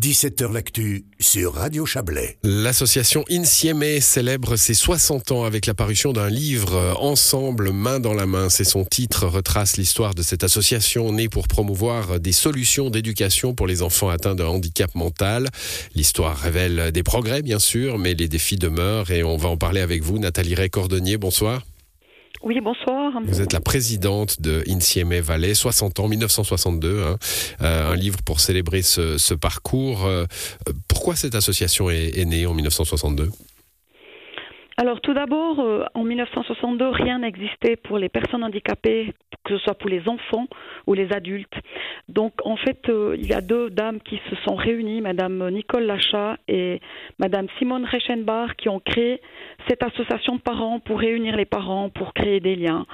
[0.00, 2.38] 17h L'actu sur Radio Chablais.
[2.42, 8.24] L'association Insieme célèbre ses 60 ans avec la parution d'un livre Ensemble, main dans la
[8.24, 8.48] main.
[8.48, 13.66] C'est son titre, retrace l'histoire de cette association née pour promouvoir des solutions d'éducation pour
[13.66, 15.50] les enfants atteints de handicap mental.
[15.94, 19.82] L'histoire révèle des progrès, bien sûr, mais les défis demeurent et on va en parler
[19.82, 20.18] avec vous.
[20.18, 21.62] Nathalie Ray-Cordonnier, bonsoir.
[22.42, 23.12] Oui, bonsoir.
[23.22, 27.16] Vous êtes la présidente de Insieme Valley, 60 ans, 1962, hein.
[27.60, 30.06] euh, un livre pour célébrer ce, parcours.
[30.06, 30.24] Euh,
[30.88, 33.28] pourquoi cette association est, née en 1962
[34.76, 39.12] alors tout d'abord, euh, en 1962, rien n'existait pour les personnes handicapées,
[39.44, 40.46] que ce soit pour les enfants
[40.86, 41.54] ou les adultes.
[42.08, 46.36] Donc en fait, il y a deux dames qui se sont réunies, Madame Nicole Lachat
[46.48, 46.80] et
[47.18, 49.20] Madame Simone Reichenbach, qui ont créé
[49.68, 52.86] cette association de parents pour réunir les parents, pour créer des liens.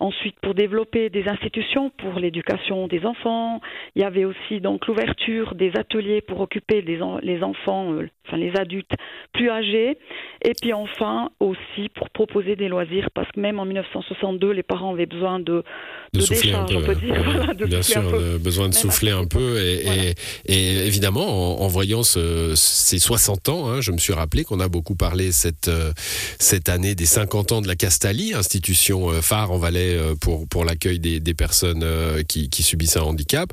[0.00, 3.60] Ensuite, pour développer des institutions pour l'éducation des enfants.
[3.94, 8.52] Il y avait aussi donc l'ouverture des ateliers pour occuper les, enfants, euh, enfin les
[8.56, 8.92] adultes
[9.32, 9.98] plus âgés.
[10.44, 14.92] Et puis enfin aussi pour proposer des loisirs, parce que même en 1962, les parents
[14.92, 15.62] avaient besoin de,
[16.12, 17.54] de, souffler un peu, on peut dire.
[17.66, 18.02] Bien sûr,
[18.38, 19.60] besoin de souffler un peu.
[19.60, 20.14] Et,
[20.46, 25.32] évidemment, en, voyant ces 60 ans, hein, je me suis rappelé qu'on a beaucoup parlé
[25.32, 25.92] cette, euh,
[26.38, 30.46] cette année des 50 ans de la Castalie, institution euh, phare en Valais euh, pour,
[30.48, 33.52] pour l'accueil des, des, personnes euh, qui, qui, subissent un handicap.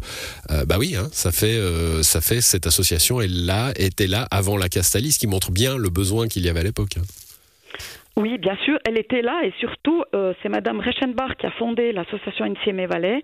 [0.65, 1.59] bah oui, hein, ça, fait,
[2.03, 5.77] ça fait cette association, elle là, était là avant la Castalie, ce qui montre bien
[5.77, 6.97] le besoin qu'il y avait à l'époque.
[8.19, 12.43] Oui, bien sûr, elle était là et surtout, c'est Madame Reichenbach qui a fondé l'association
[12.43, 13.23] Insieme Valais,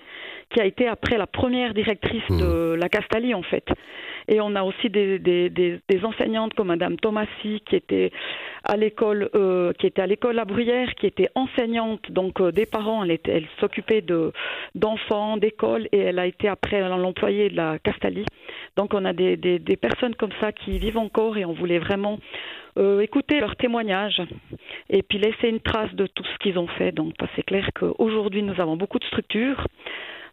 [0.50, 2.40] qui a été après la première directrice mmh.
[2.40, 3.68] de la Castalie en fait.
[4.28, 8.12] Et on a aussi des, des, des, des enseignantes comme Madame Thomasy qui était
[8.64, 12.66] à l'école, euh, qui était à l'école à Bruyère, qui était enseignante donc euh, des
[12.66, 13.04] parents.
[13.04, 14.32] Elle, était, elle s'occupait de
[14.74, 18.26] d'enfants, d'école et elle a été après l'employée de la Castalie.
[18.78, 21.80] Donc on a des, des, des, personnes comme ça qui vivent encore et on voulait
[21.80, 22.20] vraiment
[22.78, 24.22] euh, écouter leurs témoignages
[24.90, 26.92] et puis laisser une trace de tout ce qu'ils ont fait.
[26.92, 29.66] Donc c'est clair qu'aujourd'hui nous avons beaucoup de structures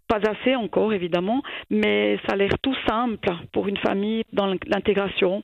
[0.09, 5.43] pas assez encore, évidemment, mais ça a l'air tout simple pour une famille dans l'intégration.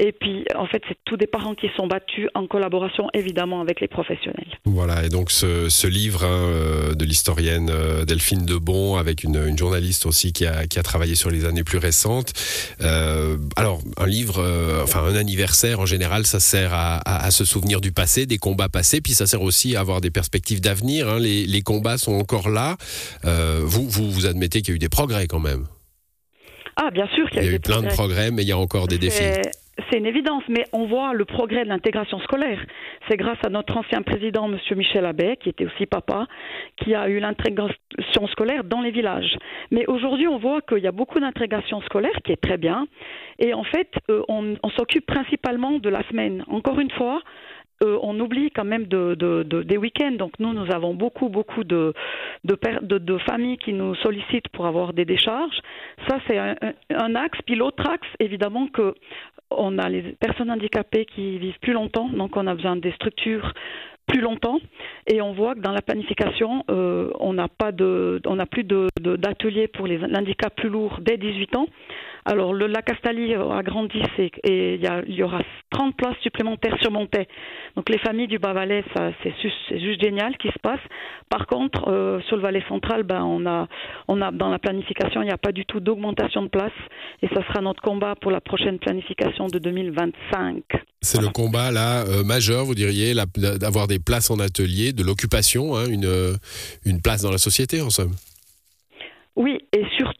[0.00, 3.80] Et puis, en fait, c'est tous des parents qui sont battus en collaboration, évidemment, avec
[3.80, 4.46] les professionnels.
[4.64, 10.06] Voilà, et donc ce, livre hein, euh, de l'historienne euh, Delphine Debon, avec une, journaliste
[10.06, 12.32] aussi qui a, qui a, travaillé sur les années plus récentes.
[12.80, 14.40] Euh, alors, un livre,
[14.84, 19.00] enfin un anniversaire, en général, ça sert à, se souvenir du passé, des combats passés,
[19.00, 21.08] puis ça sert aussi à avoir des perspectives d'avenir.
[21.08, 21.18] Hein.
[21.18, 22.76] Les, les, combats sont encore là.
[23.24, 25.66] vous, vous, vous admettez qu'il y a eu des progrès quand même
[26.80, 28.56] ah, bien sûr qu'il y a, eu, eu plein de progrès, mais il y a
[28.56, 29.24] encore des défis
[29.90, 32.58] c'est une évidence, mais on voit le progrès de l'intégration scolaire.
[33.08, 34.58] C'est grâce à notre ancien président, M.
[34.76, 36.26] Michel Abbé, qui était aussi papa,
[36.76, 39.36] qui a eu l'intégration scolaire dans les villages.
[39.70, 42.86] Mais aujourd'hui, on voit qu'il y a beaucoup d'intégration scolaire, qui est très bien.
[43.38, 46.44] Et en fait, euh, on, s'occupe principalement de la semaine.
[46.48, 47.22] Encore une fois,
[47.82, 49.14] euh, on oublie quand même de,
[49.62, 50.12] des week-ends.
[50.12, 51.92] Donc nous, nous avons beaucoup, beaucoup de,
[53.26, 55.60] familles qui nous sollicitent pour avoir des décharges.
[56.08, 57.38] Ça, c'est un, axe.
[57.46, 58.94] Puis l'autre axe, évidemment, que
[59.50, 63.54] on a les personnes handicapées qui vivent plus longtemps, donc on a besoin des structures
[64.08, 64.58] plus longtemps
[65.06, 69.72] et on voit que dans la planification, euh, on n'a pas de, plus d'ateliers de,
[69.72, 71.66] pour les handicaps plus lourds dès 18 ans.
[72.30, 74.02] Alors le lac Astali a grandi
[74.44, 75.40] et il y, y, aura
[75.70, 77.26] 30 places supplémentaires sur Montais.
[77.74, 78.84] Donc les familles du Bas-Valais,
[79.22, 80.80] c'est juste génial qui se passe.
[81.30, 83.66] Par contre, euh, sur le Valais central, ben, on a,
[84.08, 86.70] on a dans la planification, il n'y a pas du tout d'augmentation de places
[87.22, 90.64] et ça sera notre combat pour la prochaine planification de 2025.
[91.00, 93.14] C'est le combat là euh, majeur, vous diriez,
[93.58, 96.36] d'avoir des places en atelier, de l'occupation, hein, une,
[96.84, 98.12] une place dans la société en somme.
[99.38, 100.17] Oui, et surtout euh,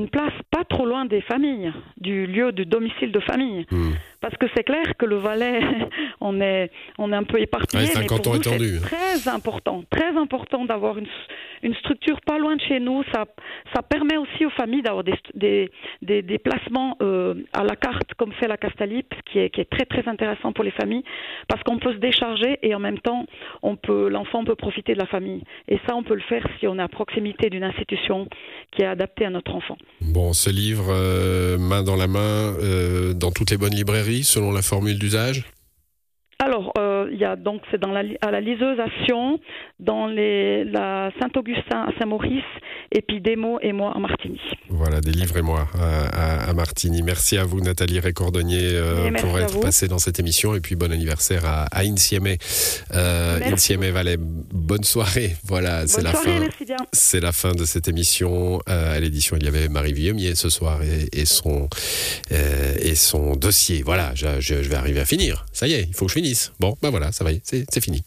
[0.00, 3.66] une place pas trop loin des familles, du lieu du domicile de famille.
[3.70, 3.92] Hmm.
[4.30, 5.60] Parce que c'est clair que le Valais,
[6.20, 10.64] on est, on est un peu éparpillé, mais pour nous, c'est très important, très important
[10.64, 11.08] d'avoir une,
[11.64, 13.02] une structure pas loin de chez nous.
[13.12, 13.24] Ça,
[13.74, 15.70] ça permet aussi aux familles d'avoir des, des,
[16.02, 19.68] des, des placements euh, à la carte, comme fait la Castalip, qui est, qui est
[19.70, 21.02] très très intéressant pour les familles,
[21.48, 23.26] parce qu'on peut se décharger et en même temps,
[23.62, 25.42] on peut, l'enfant peut profiter de la famille.
[25.66, 28.28] Et ça, on peut le faire si on est à proximité d'une institution
[28.70, 29.76] qui est adaptée à notre enfant.
[30.00, 34.52] Bon, ce livre, euh, main dans la main, euh, dans toutes les bonnes librairies, selon
[34.52, 35.44] la formule d'usage
[36.42, 39.38] alors, euh, il y a donc c'est dans la, à la liseuse à Sion,
[39.78, 42.42] dans les, la Saint-Augustin à Saint-Maurice,
[42.92, 44.40] et puis Démo et moi à Martigny.
[44.68, 47.02] Voilà, délivrez-moi à, à, Martigny.
[47.02, 50.92] Merci à vous, Nathalie Récordonnier, euh, pour être passée dans cette émission, et puis bon
[50.92, 52.36] anniversaire à, à Insieme,
[52.94, 54.16] euh, Insieme Valais.
[54.18, 55.36] Bonne soirée.
[55.44, 56.40] Voilà, c'est la fin.
[56.92, 58.60] C'est la fin de cette émission.
[58.68, 61.68] Euh, à l'édition, il y avait Marie Villemier ce soir et, et son
[62.32, 63.82] euh, et son dossier.
[63.82, 65.46] Voilà, je, je, je vais arriver à finir.
[65.52, 66.52] Ça y est, il faut que je finisse.
[66.60, 68.02] Bon, ben voilà, ça va y est, c'est fini.